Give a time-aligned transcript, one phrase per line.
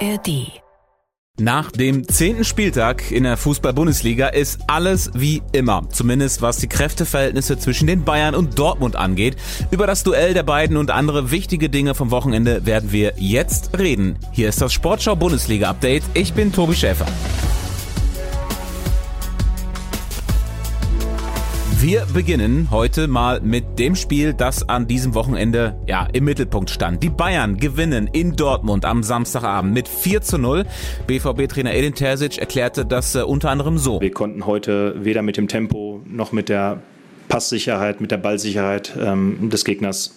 [0.00, 0.60] ARD.
[1.38, 7.58] Nach dem zehnten Spieltag in der Fußball-Bundesliga ist alles wie immer, zumindest was die Kräfteverhältnisse
[7.58, 9.36] zwischen den Bayern und Dortmund angeht.
[9.70, 14.18] Über das Duell der beiden und andere wichtige Dinge vom Wochenende werden wir jetzt reden.
[14.32, 16.04] Hier ist das Sportschau Bundesliga Update.
[16.14, 17.06] Ich bin Tobi Schäfer.
[21.86, 27.00] Wir beginnen heute mal mit dem Spiel, das an diesem Wochenende ja im Mittelpunkt stand.
[27.04, 30.64] Die Bayern gewinnen in Dortmund am Samstagabend mit 4 zu 0.
[31.06, 34.00] BVB-Trainer Edin Terzic erklärte das äh, unter anderem so.
[34.00, 36.82] Wir konnten heute weder mit dem Tempo noch mit der
[37.28, 40.16] Passsicherheit, mit der Ballsicherheit ähm, des Gegners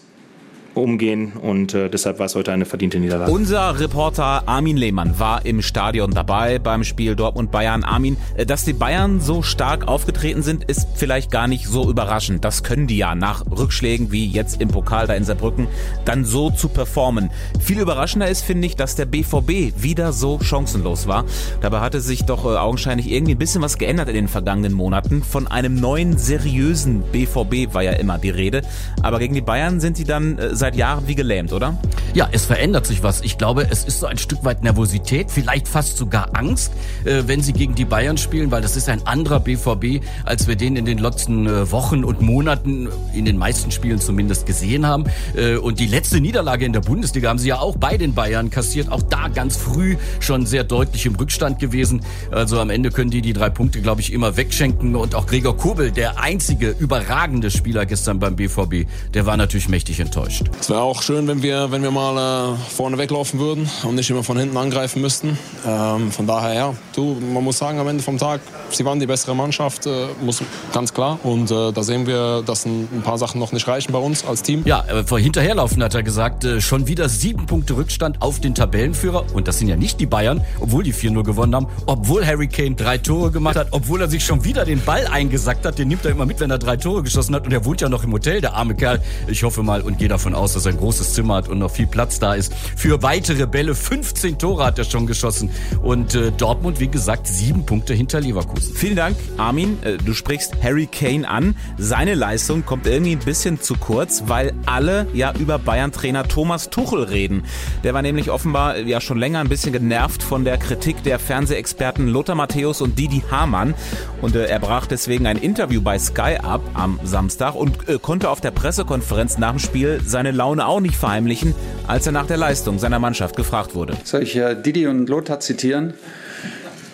[0.76, 3.32] umgehen und äh, deshalb war es heute eine verdiente Niederlage.
[3.32, 7.84] Unser Reporter Armin Lehmann war im Stadion dabei beim Spiel Dortmund-Bayern.
[7.84, 12.46] Armin, äh, dass die Bayern so stark aufgetreten sind, ist vielleicht gar nicht so überraschend.
[12.46, 15.68] Das können die ja nach Rückschlägen wie jetzt im Pokal da in Saarbrücken
[16.06, 17.30] dann so zu performen.
[17.60, 21.26] Viel überraschender ist, finde ich, dass der BVB wieder so chancenlos war.
[21.62, 25.24] Dabei hatte sich doch äh, augenscheinlich irgendwie ein bisschen was geändert in den vergangenen Monaten.
[25.24, 28.62] Von einem neuen, seriösen BVB war ja immer die Rede.
[29.02, 31.76] Aber gegen die Bayern sind sie dann äh, seit Jahren wie gelähmt, oder?
[32.16, 33.22] Ja, es verändert sich was.
[33.22, 36.72] Ich glaube, es ist so ein Stück weit Nervosität, vielleicht fast sogar Angst,
[37.06, 40.56] äh, wenn sie gegen die Bayern spielen, weil das ist ein anderer BVB, als wir
[40.56, 45.06] den in den letzten äh, Wochen und Monaten, in den meisten Spielen zumindest gesehen haben.
[45.36, 48.50] Äh, und die letzte Niederlage in der Bundesliga haben sie ja auch bei den Bayern
[48.50, 48.92] kassiert.
[48.92, 52.02] Auch da ganz früh schon sehr deutlich im Rückstand gewesen.
[52.32, 54.96] Also am Ende können die die drei Punkte, glaube ich, immer wegschenken.
[54.96, 60.00] Und auch Gregor Kobel, der einzige überragende Spieler gestern beim BVB, der war natürlich mächtig
[60.00, 60.50] enttäuscht.
[60.60, 64.10] Es wäre auch schön, wenn wir, wenn wir mal äh, vorne weglaufen würden und nicht
[64.10, 65.38] immer von hinten angreifen müssten.
[65.66, 69.06] Ähm, von daher, ja, du, man muss sagen, am Ende vom Tag, sie waren die
[69.06, 70.42] bessere Mannschaft, äh, muss
[70.74, 71.20] ganz klar.
[71.24, 74.26] Und äh, da sehen wir, dass ein, ein, paar Sachen noch nicht reichen bei uns
[74.26, 74.64] als Team.
[74.66, 78.56] Ja, äh, vor hinterherlaufen hat er gesagt, äh, schon wieder sieben Punkte Rückstand auf den
[78.56, 79.26] Tabellenführer.
[79.34, 82.76] Und das sind ja nicht die Bayern, obwohl die 4-0 gewonnen haben, obwohl Harry Kane
[82.76, 85.78] drei Tore gemacht hat, obwohl er sich schon wieder den Ball eingesackt hat.
[85.78, 87.46] Den nimmt er immer mit, wenn er drei Tore geschossen hat.
[87.46, 89.02] Und er wohnt ja noch im Hotel, der arme Kerl.
[89.28, 91.72] Ich hoffe mal und gehe davon aus, dass er ein großes Zimmer hat und noch
[91.72, 92.54] viel Platz da ist.
[92.76, 95.50] Für weitere Bälle 15 Tore hat er schon geschossen.
[95.82, 98.76] Und äh, Dortmund, wie gesagt, sieben Punkte hinter Leverkusen.
[98.76, 99.78] Vielen Dank, Armin.
[99.84, 101.56] Äh, du sprichst Harry Kane an.
[101.78, 107.04] Seine Leistung kommt irgendwie ein bisschen zu kurz, weil alle ja über Bayern-Trainer Thomas Tuchel
[107.04, 107.44] reden.
[107.84, 111.20] Der war nämlich offenbar äh, ja schon länger ein bisschen genervt von der Kritik der
[111.20, 113.74] Fernsehexperten Lothar Matthäus und Didi Hamann.
[114.22, 118.30] Und äh, er brach deswegen ein Interview bei Sky ab am Samstag und äh, konnte
[118.30, 121.56] auf der Pressekonferenz nach dem Spiel seine Laune auch nicht verheimlichen,
[121.90, 123.98] als er nach der Leistung seiner Mannschaft gefragt wurde.
[124.04, 125.96] Soll ich äh, Didi und Lothar zitieren?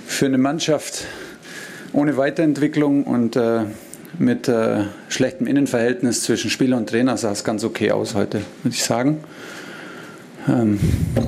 [0.07, 1.03] Für eine Mannschaft
[1.91, 3.63] ohne Weiterentwicklung und äh,
[4.17, 8.75] mit äh, schlechtem Innenverhältnis zwischen Spieler und Trainer sah es ganz okay aus heute, würde
[8.75, 9.21] ich sagen.
[10.47, 10.79] Ähm,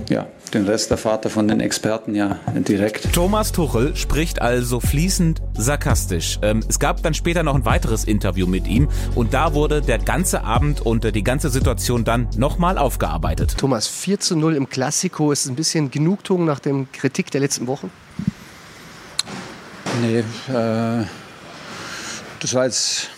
[0.10, 3.14] ja, den Rest erfahrt er von den Experten ja direkt.
[3.14, 6.40] Thomas Tuchel spricht also fließend sarkastisch.
[6.42, 10.00] Ähm, es gab dann später noch ein weiteres Interview mit ihm und da wurde der
[10.00, 13.56] ganze Abend und die ganze Situation dann nochmal aufgearbeitet.
[13.58, 17.68] Thomas, 4 zu 0 im Klassiko ist ein bisschen Genugtuung nach dem Kritik der letzten
[17.68, 17.92] Wochen?
[20.02, 21.06] Nee, äh,
[22.40, 23.10] das war jetzt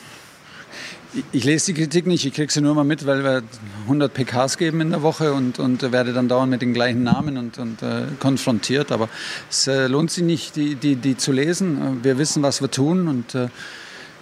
[1.32, 3.42] ich lese die Kritik nicht, ich kriege sie nur mal mit, weil wir
[3.84, 7.38] 100 PKs geben in der Woche und, und werde dann dauernd mit den gleichen Namen
[7.38, 8.92] und, und äh, konfrontiert.
[8.92, 9.10] Aber
[9.50, 12.04] es äh, lohnt sich nicht, die, die, die zu lesen.
[12.04, 13.48] Wir wissen, was wir tun und äh,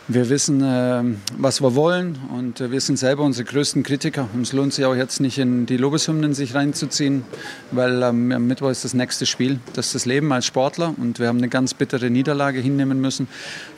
[0.10, 1.04] wir wissen, äh,
[1.38, 4.30] was wir wollen und äh, wir sind selber unsere größten Kritiker.
[4.34, 7.26] Und es lohnt sich auch jetzt nicht in die Lobeshymnen sich reinzuziehen,
[7.72, 9.60] weil ähm, am Mittwoch ist das nächste Spiel.
[9.74, 13.28] Das ist das Leben als Sportler und wir haben eine ganz bittere Niederlage hinnehmen müssen,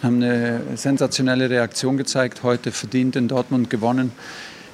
[0.03, 4.11] haben eine sensationelle Reaktion gezeigt, heute verdient in Dortmund gewonnen.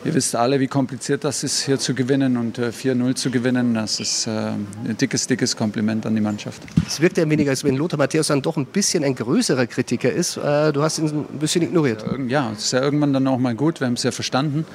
[0.06, 3.74] Ihr wisst alle, wie kompliziert das ist, hier zu gewinnen und 4-0 äh, zu gewinnen.
[3.74, 6.62] Das ist äh, ein dickes, dickes Kompliment an die Mannschaft.
[6.86, 10.12] Es wirkt ja weniger, als wenn Lothar Matthäus dann doch ein bisschen ein größerer Kritiker
[10.12, 10.38] ist.
[10.38, 12.06] Äh, du hast ihn ein bisschen ignoriert.
[12.28, 13.80] Ja, es ist ja irgendwann dann auch mal gut.
[13.80, 14.66] Wir haben es ja verstanden.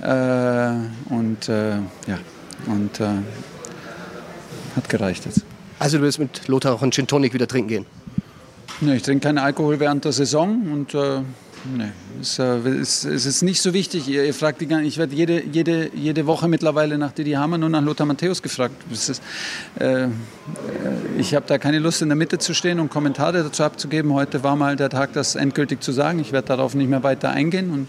[0.00, 2.18] Und ja,
[2.66, 3.00] und
[4.76, 5.42] hat gereicht jetzt.
[5.78, 7.86] Also du willst mit Lothar auch einen Gin Tonic wieder trinken gehen?
[8.80, 10.96] Ich trinke keinen Alkohol während der Saison und
[11.64, 14.08] Nee, es, äh, es, ist nicht so wichtig.
[14.08, 17.68] Ihr, ihr fragt die Ich werde jede, jede, jede Woche mittlerweile nach Didi Hammer nur
[17.68, 18.74] nach Lothar Matthäus gefragt.
[18.90, 19.22] Ist,
[19.78, 20.08] äh,
[21.18, 24.12] ich habe da keine Lust, in der Mitte zu stehen und Kommentare dazu abzugeben.
[24.12, 26.18] Heute war mal der Tag, das endgültig zu sagen.
[26.18, 27.70] Ich werde darauf nicht mehr weiter eingehen.
[27.70, 27.88] Und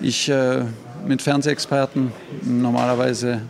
[0.00, 0.64] ich äh,
[1.06, 2.10] mit Fernsehexperten
[2.42, 3.42] normalerweise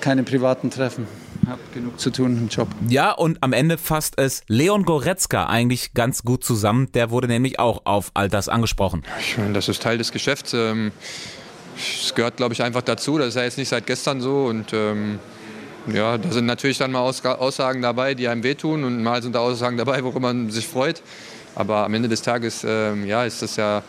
[0.00, 1.06] keine privaten Treffen
[1.46, 2.68] habe genug zu tun im Job.
[2.88, 6.90] Ja, und am Ende fasst es Leon Goretzka eigentlich ganz gut zusammen.
[6.92, 9.02] Der wurde nämlich auch auf all das angesprochen.
[9.20, 10.54] Ich meine, das ist Teil des Geschäfts.
[10.54, 10.92] Ähm,
[11.76, 13.18] es gehört, glaube ich, einfach dazu.
[13.18, 14.44] Das ist ja jetzt nicht seit gestern so.
[14.44, 15.18] Und ähm,
[15.92, 19.40] ja, da sind natürlich dann mal Aussagen dabei, die einem wehtun und mal sind da
[19.40, 21.02] Aussagen dabei, worüber man sich freut.
[21.54, 23.82] Aber am Ende des Tages ähm, ja, ist das ja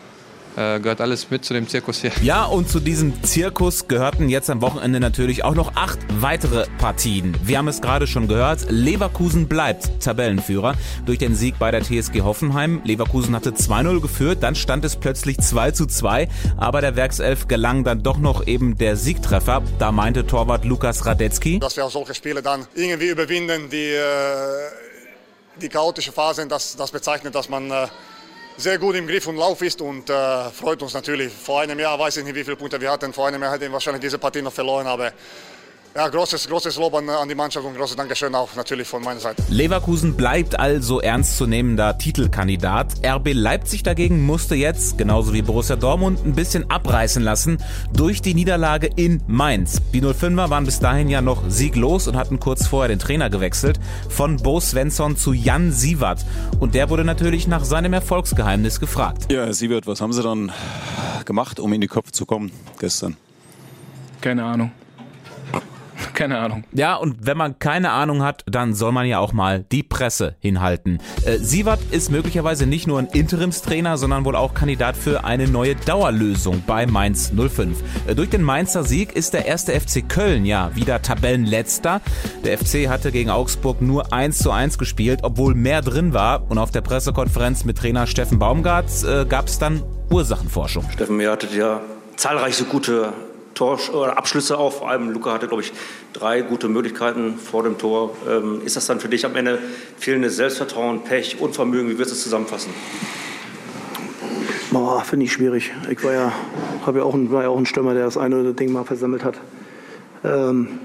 [0.56, 2.12] äh, gehört alles mit zu dem Zirkus hier.
[2.22, 7.36] Ja, und zu diesem Zirkus gehörten jetzt am Wochenende natürlich auch noch acht weitere Partien.
[7.42, 10.74] Wir haben es gerade schon gehört, Leverkusen bleibt Tabellenführer
[11.06, 12.80] durch den Sieg bei der TSG Hoffenheim.
[12.84, 18.02] Leverkusen hatte 2-0 geführt, dann stand es plötzlich 2 2, aber der Werkself gelang dann
[18.02, 19.62] doch noch eben der Siegtreffer.
[19.78, 21.58] Da meinte Torwart Lukas Radetzky.
[21.58, 24.02] Dass wir auch solche Spiele dann irgendwie überwinden, die, äh,
[25.60, 27.86] die chaotische Phase, das, das bezeichnet, dass man äh,
[28.56, 31.32] sehr gut im Griff und Lauf ist und äh, freut uns natürlich.
[31.32, 33.12] Vor einem Jahr weiß ich nicht, wie viele Punkte wir hatten.
[33.12, 35.12] Vor einem Jahr hätten wir wahrscheinlich diese Partie noch verloren, aber
[35.94, 39.20] ja, großes, großes Lob an, an, die Mannschaft und großes Dankeschön auch natürlich von meiner
[39.20, 39.42] Seite.
[39.48, 42.94] Leverkusen bleibt also ernstzunehmender Titelkandidat.
[43.04, 47.58] RB Leipzig dagegen musste jetzt, genauso wie Borussia Dortmund, ein bisschen abreißen lassen
[47.92, 49.80] durch die Niederlage in Mainz.
[49.92, 53.78] Die 05er waren bis dahin ja noch sieglos und hatten kurz vorher den Trainer gewechselt
[54.08, 56.24] von Bo Svensson zu Jan Sievert.
[56.58, 59.30] Und der wurde natürlich nach seinem Erfolgsgeheimnis gefragt.
[59.30, 60.50] Ja, Herr Sievert, was haben Sie dann
[61.24, 62.50] gemacht, um in die Köpfe zu kommen
[62.80, 63.16] gestern?
[64.20, 64.72] Keine Ahnung.
[66.14, 66.64] Keine Ahnung.
[66.72, 70.36] Ja, und wenn man keine Ahnung hat, dann soll man ja auch mal die Presse
[70.40, 70.98] hinhalten.
[71.24, 75.74] Äh, Sievert ist möglicherweise nicht nur ein Interimstrainer, sondern wohl auch Kandidat für eine neue
[75.74, 77.82] Dauerlösung bei Mainz 05.
[78.06, 82.00] Äh, durch den Mainzer Sieg ist der erste FC Köln ja wieder Tabellenletzter.
[82.44, 86.50] Der FC hatte gegen Augsburg nur 1 zu 1 gespielt, obwohl mehr drin war.
[86.50, 90.84] Und auf der Pressekonferenz mit Trainer Steffen Baumgart äh, gab es dann Ursachenforschung.
[90.92, 91.80] Steffen, ihr hattet ja
[92.16, 93.12] zahlreiche gute
[93.54, 94.72] Tor oder Abschlüsse auch.
[94.72, 95.72] Vor allem Luca hatte, glaube ich,
[96.12, 98.16] drei gute Möglichkeiten vor dem Tor.
[98.28, 99.58] Ähm, ist das dann für dich am Ende
[99.96, 101.88] fehlendes Selbstvertrauen, Pech, Unvermögen?
[101.88, 102.72] Wie würdest du es zusammenfassen?
[104.70, 105.72] Boah, finde ich schwierig.
[105.88, 106.32] Ich war ja,
[106.92, 108.84] ja auch ein, war ja auch ein Stürmer, der das eine oder andere Ding mal
[108.84, 109.36] versammelt hat.
[110.24, 110.80] Ähm,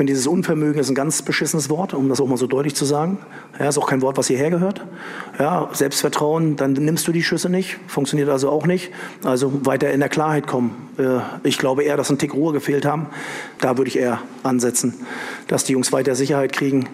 [0.00, 2.86] finde, dieses Unvermögen ist ein ganz beschissenes Wort, um das auch mal so deutlich zu
[2.86, 3.18] sagen.
[3.58, 4.80] Ja, ist auch kein Wort, was hierher gehört.
[5.38, 8.92] Ja, Selbstvertrauen, dann nimmst du die Schüsse nicht, funktioniert also auch nicht.
[9.24, 10.88] Also weiter in der Klarheit kommen.
[10.96, 13.08] Äh, ich glaube eher, dass ein Tick Ruhe gefehlt haben.
[13.60, 14.94] Da würde ich eher ansetzen,
[15.48, 16.88] dass die Jungs weiter Sicherheit kriegen.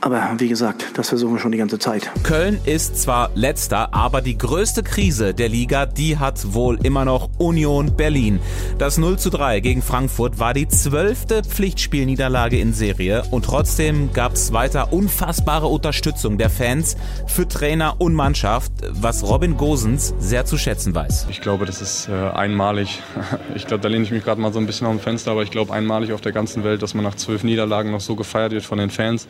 [0.00, 2.10] Aber wie gesagt, das versuchen wir schon die ganze Zeit.
[2.22, 7.30] Köln ist zwar letzter, aber die größte Krise der Liga, die hat wohl immer noch
[7.38, 8.38] Union Berlin.
[8.78, 14.34] Das 0 zu 3 gegen Frankfurt war die zwölfte Pflichtspielniederlage in Serie und trotzdem gab
[14.34, 16.96] es weiter unfassbare Unterstützung der Fans
[17.26, 21.26] für Trainer und Mannschaft, was Robin Gosens sehr zu schätzen weiß.
[21.30, 23.02] Ich glaube, das ist äh, einmalig.
[23.54, 25.42] Ich glaube, da lehne ich mich gerade mal so ein bisschen auf dem Fenster, aber
[25.42, 28.52] ich glaube einmalig auf der ganzen Welt, dass man nach zwölf Niederlagen noch so gefeiert
[28.52, 29.26] wird von den Fans.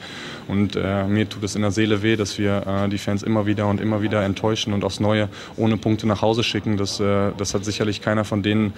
[0.49, 3.23] Und und äh, mir tut es in der Seele weh, dass wir äh, die Fans
[3.23, 6.77] immer wieder und immer wieder enttäuschen und aufs Neue ohne Punkte nach Hause schicken.
[6.77, 8.73] Das, äh, das hat sicherlich keiner von denen,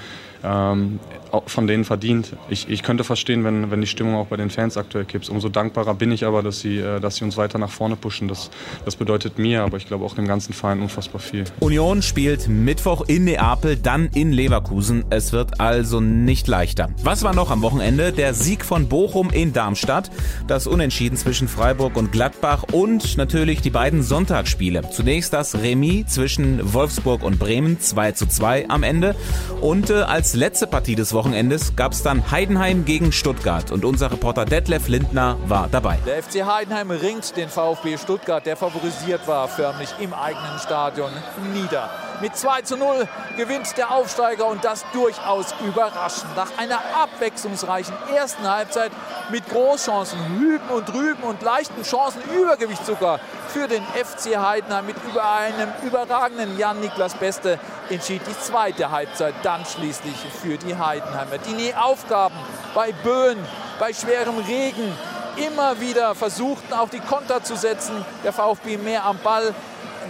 [0.45, 1.01] ähm,
[1.47, 2.37] von denen verdient.
[2.51, 5.31] Ich, ich könnte verstehen, wenn, wenn die Stimmung auch bei den Fans aktuell kippt.
[5.31, 8.29] Umso dankbarer bin ich aber, dass sie, äh, dass sie uns weiter nach vorne pushen.
[8.29, 8.51] Das,
[8.85, 11.45] das bedeutet mir, aber ich glaube auch dem ganzen Verein unfassbar viel.
[11.61, 15.05] Union spielt Mittwoch in Neapel, dann in Leverkusen.
[15.09, 16.91] Es wird also nicht leichter.
[17.03, 18.13] Was war noch am Wochenende?
[18.13, 20.11] Der Sieg von Bochum in Darmstadt,
[20.47, 24.91] das Unentschieden zwischen Freiburg Freiburg und Gladbach und natürlich die beiden Sonntagsspiele.
[24.91, 29.15] Zunächst das Remis zwischen Wolfsburg und Bremen 2 zu 2 am Ende
[29.61, 34.11] und äh, als letzte Partie des Wochenendes gab es dann Heidenheim gegen Stuttgart und unser
[34.11, 36.01] Reporter Detlef Lindner war dabei.
[36.05, 41.13] Der FC Heidenheim ringt den VfB Stuttgart, der favorisiert war, förmlich im eigenen Stadion
[41.55, 41.89] nieder.
[42.21, 43.09] Mit 2 zu 0
[43.39, 46.37] gewinnt der Aufsteiger und das durchaus überraschend.
[46.37, 48.93] Nach einer abwechslungsreichen ersten Halbzeit
[49.31, 54.97] mit Großchancen, Hüben und Drüben und leichten Chancen, Übergewicht sogar für den FC Heidenheim mit
[55.05, 57.59] über einem überragenden Jan-Niklas Beste
[57.89, 61.39] entschied die zweite Halbzeit dann schließlich für die Heidenheimer.
[61.39, 62.37] Die Aufgaben
[62.75, 63.39] bei Böen,
[63.79, 64.95] bei schwerem Regen,
[65.37, 68.05] immer wieder versuchten auch die Konter zu setzen.
[68.25, 69.55] Der VfB mehr am Ball,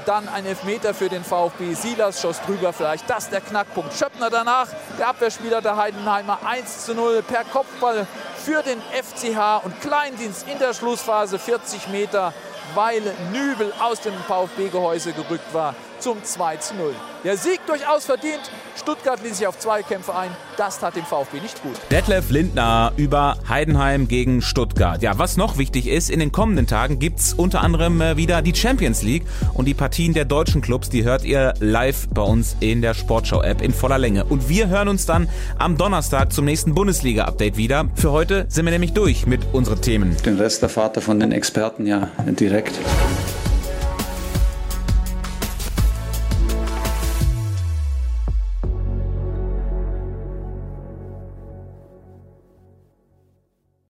[0.07, 1.75] dann ein Elfmeter für den VfB.
[1.75, 2.21] Silas.
[2.21, 3.09] Schoss drüber, vielleicht.
[3.09, 3.95] Das der Knackpunkt.
[3.95, 6.39] Schöppner danach, der Abwehrspieler der Heidenheimer.
[6.45, 11.39] 1 zu 0 per Kopfball für den FCH und Kleindienst in der Schlussphase.
[11.39, 12.33] 40 Meter,
[12.75, 13.03] weil
[13.33, 16.95] Nübel aus dem VfB-Gehäuse gerückt war zum 2 zu 0.
[17.25, 18.41] Der Sieg durchaus verdient.
[18.77, 20.31] Stuttgart ließ sich auf zwei Kämpfe ein.
[20.57, 21.75] Das tat dem VfB nicht gut.
[21.91, 25.03] Detlef Lindner über Heidenheim gegen Stuttgart.
[25.03, 28.41] Ja, was noch wichtig ist, in den kommenden Tagen gibt es unter anderem äh, wieder
[28.41, 32.57] die Champions League und die Partien der deutschen Clubs, die hört ihr live bei uns
[32.61, 34.25] in der Sportschau-App in voller Länge.
[34.25, 35.29] Und wir hören uns dann
[35.59, 37.91] am Donnerstag zum nächsten Bundesliga-Update wieder.
[37.97, 40.17] Für heute sind wir nämlich durch mit unseren Themen.
[40.25, 42.73] Den Rest der Vater von den Experten ja direkt.